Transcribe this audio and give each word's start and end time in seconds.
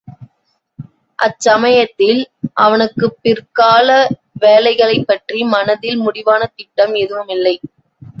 அச்சமயத்தில் 1.19 2.21
அவனுக்குப்பிற்கால 2.61 3.89
வேலைகளைப்பற்றி 4.39 5.43
மனதில் 5.53 5.99
முடிவான 5.99 6.41
திட்டம் 6.55 6.95
எதுவுமில்லை. 6.95 7.55